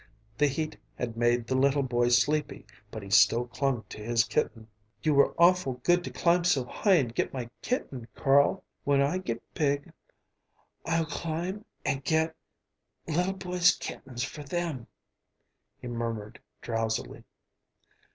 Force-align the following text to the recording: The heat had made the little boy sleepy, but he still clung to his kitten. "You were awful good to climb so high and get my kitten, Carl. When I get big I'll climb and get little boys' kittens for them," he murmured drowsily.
The 0.39 0.47
heat 0.47 0.75
had 0.95 1.15
made 1.15 1.45
the 1.45 1.53
little 1.53 1.83
boy 1.83 2.09
sleepy, 2.09 2.65
but 2.89 3.03
he 3.03 3.11
still 3.11 3.45
clung 3.45 3.83
to 3.89 3.99
his 4.03 4.23
kitten. 4.23 4.67
"You 5.03 5.13
were 5.13 5.35
awful 5.37 5.73
good 5.83 6.03
to 6.05 6.09
climb 6.09 6.43
so 6.43 6.65
high 6.65 6.95
and 6.95 7.13
get 7.13 7.33
my 7.33 7.51
kitten, 7.61 8.07
Carl. 8.15 8.63
When 8.83 8.99
I 8.99 9.19
get 9.19 9.43
big 9.53 9.93
I'll 10.87 11.05
climb 11.05 11.65
and 11.85 12.03
get 12.03 12.35
little 13.07 13.33
boys' 13.33 13.75
kittens 13.75 14.23
for 14.23 14.41
them," 14.41 14.87
he 15.77 15.87
murmured 15.87 16.39
drowsily. 16.61 17.23